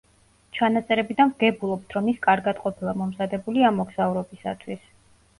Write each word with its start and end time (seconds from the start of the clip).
ჩანაწერებიდან 0.59 1.33
ვგებულობთ, 1.33 1.91
რომ 1.97 2.07
ის 2.13 2.17
კარგად 2.23 2.61
ყოფილა 2.63 2.93
მომზადებული 3.01 3.67
ამ 3.69 3.77
მოგზაურობისათვის. 3.81 4.89